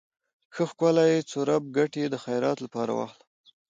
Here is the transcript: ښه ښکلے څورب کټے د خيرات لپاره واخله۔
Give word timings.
ښه 0.53 0.63
ښکلے 0.69 1.07
څورب 1.29 1.63
کټے 1.75 2.03
د 2.09 2.15
خيرات 2.23 2.57
لپاره 2.65 2.91
واخله۔ 2.99 3.23